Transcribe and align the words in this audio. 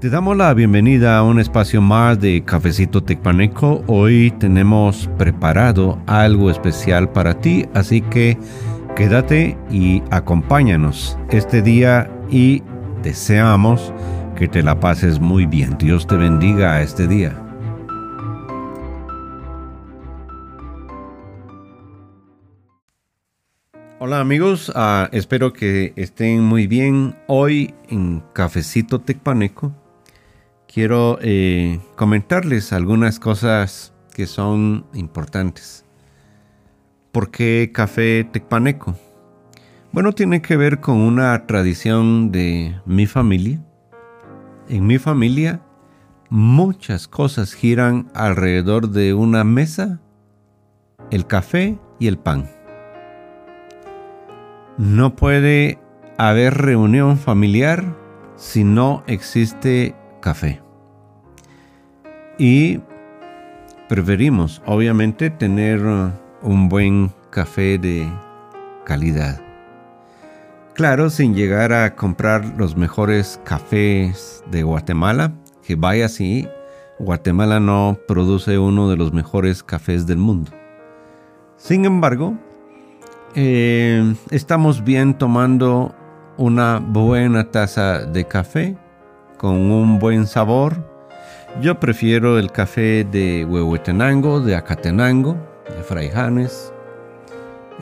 Te 0.00 0.08
damos 0.08 0.34
la 0.34 0.54
bienvenida 0.54 1.18
a 1.18 1.22
un 1.22 1.38
espacio 1.38 1.82
más 1.82 2.18
de 2.18 2.42
Cafecito 2.42 3.02
Tecpaneco. 3.02 3.84
Hoy 3.86 4.30
tenemos 4.38 5.10
preparado 5.18 6.00
algo 6.06 6.50
especial 6.50 7.12
para 7.12 7.38
ti, 7.38 7.66
así 7.74 8.00
que 8.00 8.38
quédate 8.96 9.58
y 9.70 10.02
acompáñanos 10.10 11.18
este 11.28 11.60
día 11.60 12.10
y 12.30 12.62
deseamos 13.02 13.92
que 14.36 14.48
te 14.48 14.62
la 14.62 14.80
pases 14.80 15.20
muy 15.20 15.44
bien. 15.44 15.76
Dios 15.76 16.06
te 16.06 16.16
bendiga 16.16 16.80
este 16.80 17.06
día. 17.06 17.36
Hola 23.98 24.20
amigos, 24.20 24.72
ah, 24.74 25.10
espero 25.12 25.52
que 25.52 25.92
estén 25.96 26.42
muy 26.42 26.66
bien. 26.66 27.16
Hoy 27.26 27.74
en 27.90 28.22
Cafecito 28.32 29.02
Tecpaneco 29.02 29.74
quiero 30.72 31.18
eh, 31.20 31.80
comentarles 31.96 32.72
algunas 32.72 33.18
cosas 33.18 33.92
que 34.14 34.26
son 34.26 34.86
importantes. 34.94 35.84
¿Por 37.10 37.30
qué 37.30 37.70
café 37.74 38.24
tecpaneco? 38.24 38.94
Bueno, 39.92 40.12
tiene 40.12 40.42
que 40.42 40.56
ver 40.56 40.80
con 40.80 40.98
una 40.98 41.46
tradición 41.46 42.30
de 42.30 42.80
mi 42.86 43.06
familia. 43.06 43.60
En 44.68 44.86
mi 44.86 44.98
familia 44.98 45.60
muchas 46.28 47.08
cosas 47.08 47.54
giran 47.54 48.08
alrededor 48.14 48.90
de 48.90 49.14
una 49.14 49.42
mesa, 49.42 50.00
el 51.10 51.26
café 51.26 51.76
y 51.98 52.06
el 52.06 52.16
pan. 52.16 52.48
No 54.78 55.16
puede 55.16 55.80
haber 56.16 56.54
reunión 56.54 57.18
familiar 57.18 57.96
si 58.36 58.62
no 58.62 59.02
existe 59.08 59.96
café. 60.20 60.62
Y 62.38 62.80
preferimos, 63.88 64.62
obviamente, 64.66 65.30
tener 65.30 65.84
uh, 65.84 66.10
un 66.42 66.68
buen 66.68 67.10
café 67.30 67.78
de 67.78 68.08
calidad. 68.84 69.40
Claro, 70.74 71.10
sin 71.10 71.34
llegar 71.34 71.72
a 71.72 71.94
comprar 71.96 72.44
los 72.56 72.76
mejores 72.76 73.40
cafés 73.44 74.42
de 74.50 74.62
Guatemala, 74.62 75.32
que 75.62 75.74
vaya 75.74 76.06
así, 76.06 76.48
Guatemala 76.98 77.60
no 77.60 77.98
produce 78.08 78.58
uno 78.58 78.88
de 78.88 78.96
los 78.96 79.12
mejores 79.12 79.62
cafés 79.62 80.06
del 80.06 80.18
mundo. 80.18 80.52
Sin 81.56 81.84
embargo, 81.84 82.38
eh, 83.34 84.14
estamos 84.30 84.82
bien 84.82 85.18
tomando 85.18 85.94
una 86.36 86.78
buena 86.78 87.50
taza 87.50 88.06
de 88.06 88.24
café 88.24 88.76
con 89.40 89.70
un 89.70 89.98
buen 89.98 90.26
sabor. 90.26 90.84
Yo 91.62 91.80
prefiero 91.80 92.38
el 92.38 92.52
café 92.52 93.04
de 93.10 93.46
Huehuetenango, 93.46 94.40
de 94.40 94.54
Acatenango, 94.54 95.34
de 95.64 95.82
Fraijanes. 95.82 96.74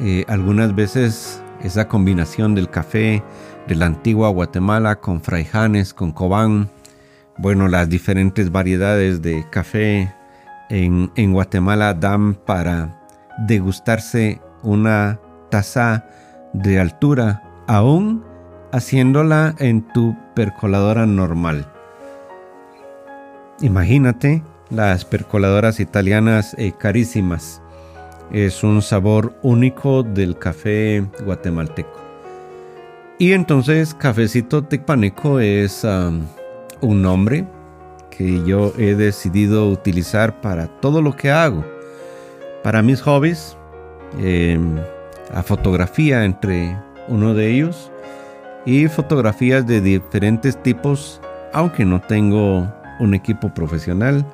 Eh, 0.00 0.25
algunas 0.28 0.73
veces 0.73 1.42
esa 1.65 1.89
combinación 1.89 2.55
del 2.55 2.70
café 2.70 3.25
de 3.67 3.75
la 3.75 3.87
antigua 3.87 4.28
Guatemala 4.28 5.00
con 5.00 5.20
Fraijanes, 5.20 5.92
con 5.92 6.12
Cobán, 6.12 6.70
bueno, 7.39 7.67
las 7.67 7.89
diferentes 7.89 8.53
variedades 8.53 9.20
de 9.20 9.45
café 9.50 10.15
en, 10.70 11.11
en 11.17 11.33
Guatemala 11.33 11.93
dan 11.93 12.34
para 12.34 13.03
degustarse 13.48 14.41
una 14.62 15.19
taza 15.50 16.06
de 16.53 16.78
altura 16.78 17.43
aún 17.67 18.25
haciéndola 18.70 19.56
en 19.59 19.83
tu 19.93 20.17
percoladora 20.39 21.05
normal. 21.05 21.67
Imagínate 23.61 24.41
las 24.70 25.05
percoladoras 25.05 25.81
italianas 25.81 26.55
eh, 26.58 26.70
carísimas. 26.78 27.60
Es 28.31 28.62
un 28.62 28.81
sabor 28.81 29.34
único 29.43 30.04
del 30.04 30.38
café 30.38 31.04
guatemalteco. 31.25 31.99
Y 33.19 33.32
entonces 33.32 33.94
Cafecito 33.94 34.62
Tecpaneco 34.62 35.41
es 35.41 35.84
un 36.82 37.03
nombre 37.03 37.44
que 38.16 38.44
yo 38.44 38.72
he 38.78 38.94
decidido 38.94 39.69
utilizar 39.69 40.41
para 40.41 40.69
todo 40.69 41.03
lo 41.03 41.16
que 41.16 41.32
hago. 41.32 41.65
Para 42.62 42.81
mis 42.81 43.00
hobbies, 43.00 43.56
em, 44.20 44.76
a 45.34 45.43
fotografía 45.43 46.25
entre 46.25 46.78
uno 47.09 47.34
de 47.34 47.50
ellos, 47.50 47.91
y 48.69 48.87
fotografías 48.87 49.67
de 49.67 49.81
diferentes 49.81 50.62
tipos, 50.62 51.23
aunque 51.55 51.87
no 51.87 52.03
tengo 52.03 52.71
un 53.01 53.15
equipo 53.15 53.49
profesional, 53.55 54.27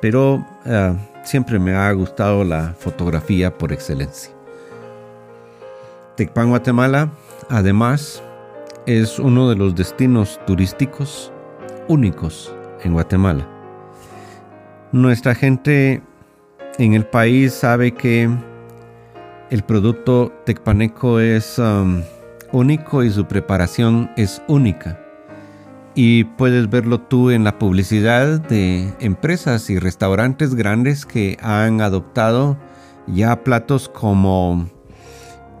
pero 0.00 0.42
ah, 0.64 0.94
siempre 1.24 1.58
me 1.58 1.74
ha 1.74 1.92
gustado 1.92 2.42
la 2.42 2.74
fotografía 2.78 3.52
por 3.52 3.74
excelencia. 3.74 4.32
Tecpan, 6.16 6.48
Guatemala, 6.48 7.10
además, 7.50 8.22
es 8.86 9.18
uno 9.18 9.50
de 9.50 9.56
los 9.56 9.74
destinos 9.74 10.40
turísticos 10.46 11.30
únicos 11.86 12.54
en 12.82 12.94
Guatemala. 12.94 13.46
Nuestra 14.90 15.34
gente 15.34 16.00
en 16.78 16.94
el 16.94 17.04
país 17.04 17.52
sabe 17.52 17.92
que 17.92 18.30
el 19.50 19.62
producto 19.64 20.32
tecpaneco 20.46 21.20
es 21.20 21.60
único 22.56 23.04
y 23.04 23.10
su 23.10 23.26
preparación 23.26 24.10
es 24.16 24.42
única. 24.48 24.98
Y 25.94 26.24
puedes 26.24 26.68
verlo 26.70 27.00
tú 27.00 27.30
en 27.30 27.44
la 27.44 27.58
publicidad 27.58 28.40
de 28.40 28.92
empresas 29.00 29.68
y 29.70 29.78
restaurantes 29.78 30.54
grandes 30.54 31.04
que 31.06 31.36
han 31.42 31.80
adoptado 31.80 32.56
ya 33.06 33.44
platos 33.44 33.88
como 33.88 34.68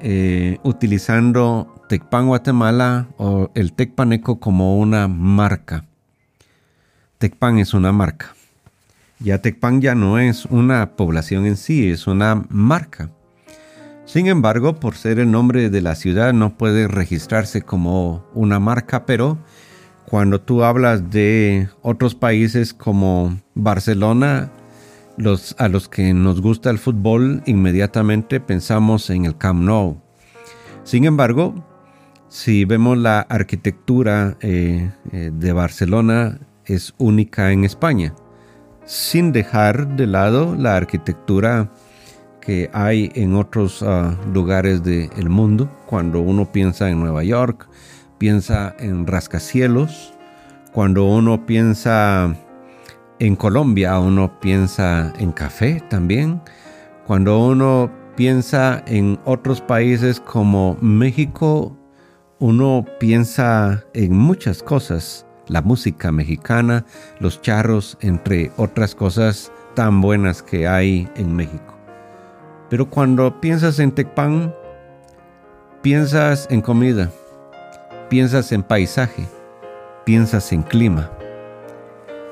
eh, 0.00 0.58
utilizando 0.62 1.74
Tecpan 1.88 2.26
Guatemala 2.28 3.08
o 3.18 3.50
el 3.54 3.72
Tecpaneco 3.72 4.40
como 4.40 4.78
una 4.78 5.06
marca. 5.06 5.84
Tecpan 7.18 7.58
es 7.58 7.74
una 7.74 7.92
marca. 7.92 8.34
Ya 9.18 9.40
Tecpan 9.40 9.80
ya 9.80 9.94
no 9.94 10.18
es 10.18 10.46
una 10.46 10.96
población 10.96 11.46
en 11.46 11.56
sí, 11.56 11.90
es 11.90 12.06
una 12.06 12.44
marca. 12.48 13.10
Sin 14.06 14.28
embargo, 14.28 14.76
por 14.76 14.94
ser 14.94 15.18
el 15.18 15.32
nombre 15.32 15.68
de 15.68 15.82
la 15.82 15.96
ciudad 15.96 16.32
no 16.32 16.56
puede 16.56 16.86
registrarse 16.86 17.62
como 17.62 18.24
una 18.34 18.60
marca, 18.60 19.04
pero 19.04 19.36
cuando 20.06 20.40
tú 20.40 20.62
hablas 20.62 21.10
de 21.10 21.68
otros 21.82 22.14
países 22.14 22.72
como 22.72 23.40
Barcelona, 23.54 24.52
a 25.58 25.68
los 25.68 25.88
que 25.88 26.14
nos 26.14 26.40
gusta 26.40 26.70
el 26.70 26.78
fútbol, 26.78 27.42
inmediatamente 27.46 28.38
pensamos 28.38 29.10
en 29.10 29.24
el 29.24 29.36
Camp 29.36 29.62
Nou. 29.62 30.00
Sin 30.84 31.04
embargo, 31.04 31.54
si 32.28 32.64
vemos 32.64 32.96
la 32.96 33.20
arquitectura 33.20 34.36
eh, 34.40 34.88
eh, 35.10 35.30
de 35.34 35.52
Barcelona, 35.52 36.38
es 36.64 36.94
única 36.98 37.50
en 37.50 37.64
España, 37.64 38.14
sin 38.84 39.32
dejar 39.32 39.96
de 39.96 40.06
lado 40.06 40.54
la 40.54 40.76
arquitectura 40.76 41.72
que 42.46 42.70
hay 42.72 43.10
en 43.16 43.34
otros 43.34 43.82
ah, 43.82 44.16
lugares 44.32 44.84
del 44.84 45.28
mundo. 45.28 45.68
Cuando 45.86 46.20
uno 46.20 46.52
piensa 46.52 46.88
en 46.88 47.00
Nueva 47.00 47.24
York, 47.24 47.68
piensa 48.18 48.72
en 48.78 49.04
rascacielos. 49.04 50.14
Cuando 50.72 51.06
uno 51.06 51.44
piensa 51.44 52.36
en 53.18 53.34
Colombia, 53.34 53.98
uno 53.98 54.38
piensa 54.38 55.12
en 55.18 55.32
café 55.32 55.82
también. 55.90 56.40
Cuando 57.04 57.44
uno 57.44 57.90
piensa 58.14 58.80
en 58.86 59.18
otros 59.24 59.60
países 59.60 60.20
como 60.20 60.78
México, 60.80 61.76
uno 62.38 62.84
piensa 63.00 63.84
en 63.92 64.16
muchas 64.16 64.62
cosas. 64.62 65.26
La 65.48 65.62
música 65.62 66.12
mexicana, 66.12 66.84
los 67.18 67.42
charros, 67.42 67.98
entre 68.00 68.52
otras 68.56 68.94
cosas 68.94 69.50
tan 69.74 70.00
buenas 70.00 70.42
que 70.42 70.68
hay 70.68 71.08
en 71.16 71.34
México. 71.34 71.75
Pero 72.68 72.90
cuando 72.90 73.40
piensas 73.40 73.78
en 73.78 73.92
Tecpan, 73.92 74.52
piensas 75.82 76.48
en 76.50 76.60
comida, 76.60 77.10
piensas 78.08 78.50
en 78.52 78.62
paisaje, 78.62 79.26
piensas 80.04 80.52
en 80.52 80.62
clima. 80.62 81.10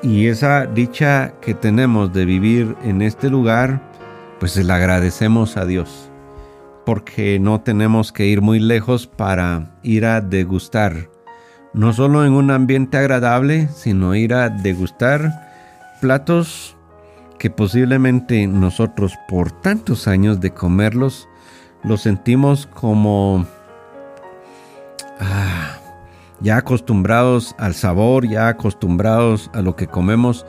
Y 0.03 0.27
esa 0.27 0.65
dicha 0.65 1.33
que 1.41 1.53
tenemos 1.53 2.13
de 2.13 2.25
vivir 2.25 2.75
en 2.83 3.01
este 3.01 3.29
lugar, 3.29 3.81
pues 4.39 4.57
la 4.57 4.75
agradecemos 4.75 5.55
a 5.57 5.65
Dios, 5.65 6.11
porque 6.85 7.39
no 7.39 7.61
tenemos 7.61 8.11
que 8.11 8.25
ir 8.25 8.41
muy 8.41 8.59
lejos 8.59 9.07
para 9.07 9.71
ir 9.83 10.05
a 10.05 10.19
degustar, 10.19 11.09
no 11.73 11.93
solo 11.93 12.25
en 12.25 12.33
un 12.33 12.51
ambiente 12.51 12.97
agradable, 12.97 13.69
sino 13.69 14.15
ir 14.15 14.33
a 14.33 14.49
degustar 14.49 15.31
platos 16.01 16.75
que 17.37 17.49
posiblemente 17.49 18.47
nosotros 18.47 19.13
por 19.27 19.51
tantos 19.51 20.07
años 20.07 20.39
de 20.39 20.51
comerlos 20.51 21.27
los 21.83 22.01
sentimos 22.01 22.67
como 22.67 23.45
ah, 25.19 25.77
ya 26.39 26.57
acostumbrados 26.57 27.55
al 27.57 27.73
sabor, 27.73 28.27
ya 28.27 28.47
acostumbrados 28.47 29.49
a 29.53 29.61
lo 29.61 29.75
que 29.75 29.87
comemos, 29.87 30.45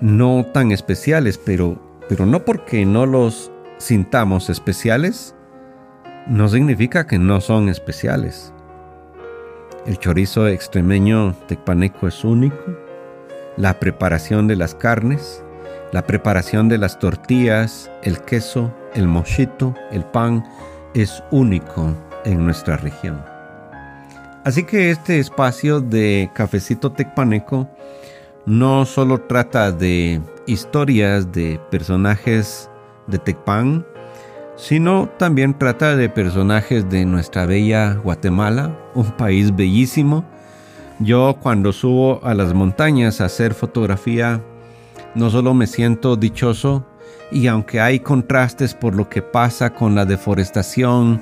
no 0.00 0.46
tan 0.52 0.72
especiales, 0.72 1.38
pero, 1.38 1.80
pero 2.08 2.26
no 2.26 2.44
porque 2.44 2.84
no 2.86 3.06
los 3.06 3.50
sintamos 3.78 4.50
especiales, 4.50 5.34
no 6.26 6.48
significa 6.48 7.06
que 7.06 7.18
no 7.18 7.40
son 7.40 7.68
especiales. 7.68 8.52
El 9.86 9.98
chorizo 9.98 10.46
extremeño 10.46 11.34
tecpaneco 11.48 12.06
es 12.06 12.22
único. 12.22 12.56
La 13.56 13.80
preparación 13.80 14.46
de 14.46 14.56
las 14.56 14.74
carnes, 14.74 15.42
la 15.92 16.06
preparación 16.06 16.68
de 16.68 16.78
las 16.78 16.98
tortillas, 16.98 17.90
el 18.02 18.20
queso, 18.20 18.72
el 18.94 19.08
mochito, 19.08 19.74
el 19.90 20.04
pan, 20.04 20.44
es 20.94 21.22
único 21.30 21.94
en 22.24 22.44
nuestra 22.44 22.76
región. 22.76 23.22
Así 24.44 24.64
que 24.64 24.90
este 24.90 25.18
espacio 25.18 25.80
de 25.80 26.30
Cafecito 26.34 26.92
Tecpaneco 26.92 27.68
no 28.46 28.86
solo 28.86 29.20
trata 29.20 29.70
de 29.70 30.20
historias 30.46 31.30
de 31.30 31.60
personajes 31.70 32.70
de 33.06 33.18
Tecpan, 33.18 33.86
sino 34.56 35.08
también 35.18 35.56
trata 35.58 35.96
de 35.96 36.08
personajes 36.08 36.88
de 36.88 37.04
nuestra 37.04 37.46
bella 37.46 37.94
Guatemala, 37.94 38.76
un 38.94 39.10
país 39.12 39.54
bellísimo. 39.54 40.24
Yo 40.98 41.36
cuando 41.40 41.72
subo 41.72 42.20
a 42.24 42.34
las 42.34 42.52
montañas 42.52 43.20
a 43.20 43.26
hacer 43.26 43.54
fotografía, 43.54 44.42
no 45.14 45.30
solo 45.30 45.54
me 45.54 45.66
siento 45.66 46.16
dichoso, 46.16 46.86
y 47.32 47.46
aunque 47.46 47.80
hay 47.80 48.00
contrastes 48.00 48.74
por 48.74 48.94
lo 48.94 49.08
que 49.08 49.22
pasa 49.22 49.70
con 49.70 49.94
la 49.94 50.04
deforestación, 50.04 51.20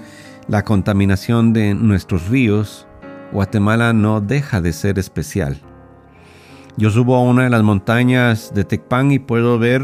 la 0.48 0.64
contaminación 0.64 1.52
de 1.52 1.74
nuestros 1.74 2.28
ríos, 2.28 2.86
Guatemala 3.32 3.92
no 3.92 4.20
deja 4.20 4.60
de 4.60 4.72
ser 4.72 4.98
especial. 4.98 5.60
Yo 6.76 6.90
subo 6.90 7.16
a 7.16 7.22
una 7.22 7.44
de 7.44 7.50
las 7.50 7.62
montañas 7.62 8.52
de 8.54 8.64
Tecpan 8.64 9.12
y 9.12 9.18
puedo 9.18 9.58
ver 9.58 9.82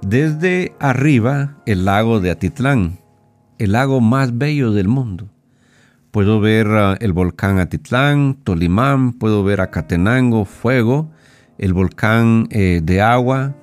desde 0.00 0.74
arriba 0.78 1.56
el 1.66 1.84
lago 1.84 2.20
de 2.20 2.30
Atitlán, 2.30 2.98
el 3.58 3.72
lago 3.72 4.00
más 4.00 4.38
bello 4.38 4.72
del 4.72 4.88
mundo. 4.88 5.28
Puedo 6.10 6.40
ver 6.40 6.68
ah, 6.68 6.96
el 7.00 7.12
volcán 7.12 7.58
Atitlán, 7.58 8.38
Tolimán, 8.44 9.14
puedo 9.14 9.42
ver 9.42 9.60
Acatenango, 9.60 10.44
fuego, 10.44 11.10
el 11.58 11.72
volcán 11.72 12.46
eh, 12.50 12.80
de 12.82 13.00
agua 13.00 13.54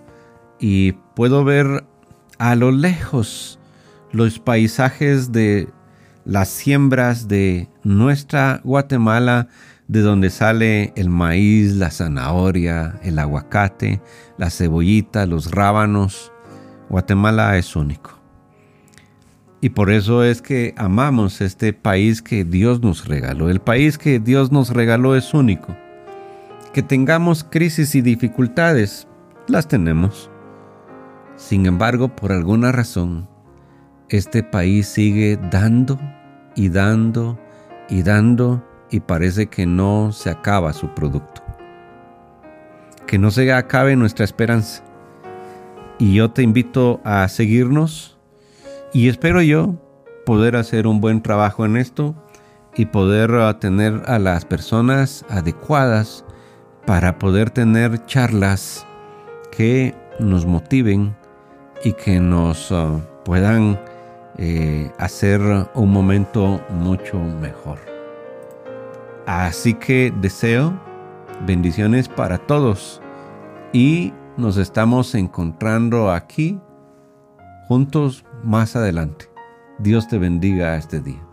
y 0.59 0.93
puedo 1.15 1.43
ver 1.43 1.85
a 2.37 2.55
lo 2.55 2.71
lejos 2.71 3.59
los 4.11 4.39
paisajes 4.39 5.31
de 5.31 5.69
las 6.25 6.49
siembras 6.49 7.27
de 7.27 7.69
nuestra 7.83 8.61
Guatemala 8.63 9.47
de 9.87 10.01
donde 10.01 10.29
sale 10.29 10.93
el 10.95 11.09
maíz, 11.09 11.75
la 11.75 11.91
zanahoria, 11.91 12.99
el 13.03 13.19
aguacate, 13.19 14.01
la 14.37 14.49
cebollita, 14.49 15.25
los 15.25 15.51
rábanos. 15.51 16.31
Guatemala 16.89 17.57
es 17.57 17.75
único. 17.75 18.17
Y 19.59 19.69
por 19.69 19.91
eso 19.91 20.23
es 20.23 20.41
que 20.41 20.73
amamos 20.77 21.41
este 21.41 21.73
país 21.73 22.21
que 22.21 22.45
Dios 22.45 22.81
nos 22.81 23.05
regaló. 23.05 23.49
El 23.49 23.59
país 23.59 23.97
que 23.97 24.19
Dios 24.19 24.51
nos 24.51 24.69
regaló 24.69 25.15
es 25.15 25.33
único. 25.33 25.75
Que 26.73 26.81
tengamos 26.81 27.43
crisis 27.43 27.95
y 27.95 28.01
dificultades, 28.01 29.05
las 29.47 29.67
tenemos. 29.67 30.29
Sin 31.35 31.65
embargo, 31.65 32.15
por 32.15 32.31
alguna 32.31 32.71
razón, 32.71 33.27
este 34.07 34.41
país 34.41 34.87
sigue 34.87 35.37
dando 35.51 35.99
y 36.55 36.69
dando 36.69 37.37
y 37.89 38.03
dando 38.03 38.65
y 38.89 39.01
parece 39.01 39.47
que 39.47 39.65
no 39.65 40.13
se 40.13 40.29
acaba 40.29 40.71
su 40.71 40.93
producto. 40.93 41.43
Que 43.05 43.19
no 43.19 43.31
se 43.31 43.51
acabe 43.51 43.97
nuestra 43.97 44.23
esperanza. 44.23 44.81
Y 45.99 46.13
yo 46.13 46.31
te 46.31 46.41
invito 46.41 47.01
a 47.03 47.27
seguirnos 47.27 48.17
y 48.93 49.09
espero 49.09 49.41
yo 49.41 49.75
poder 50.25 50.55
hacer 50.55 50.87
un 50.87 51.01
buen 51.01 51.21
trabajo 51.21 51.65
en 51.65 51.75
esto 51.75 52.15
y 52.75 52.85
poder 52.85 53.31
tener 53.59 54.03
a 54.05 54.19
las 54.19 54.45
personas 54.45 55.25
adecuadas 55.29 56.23
para 56.85 57.17
poder 57.19 57.49
tener 57.49 58.05
charlas 58.05 58.85
que 59.51 59.95
nos 60.19 60.45
motiven 60.45 61.15
y 61.83 61.93
que 61.93 62.19
nos 62.19 62.71
uh, 62.71 63.01
puedan 63.23 63.79
eh, 64.37 64.91
hacer 64.97 65.41
un 65.73 65.91
momento 65.91 66.61
mucho 66.69 67.19
mejor. 67.19 67.79
Así 69.25 69.73
que 69.73 70.13
deseo 70.21 70.73
bendiciones 71.45 72.07
para 72.07 72.37
todos 72.37 73.01
y 73.73 74.13
nos 74.37 74.57
estamos 74.57 75.15
encontrando 75.15 76.11
aquí 76.11 76.59
juntos 77.67 78.25
más 78.43 78.75
adelante. 78.75 79.29
Dios 79.79 80.07
te 80.07 80.17
bendiga 80.17 80.75
este 80.75 80.99
día. 80.99 81.30